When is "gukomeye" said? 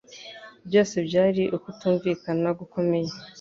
2.59-3.11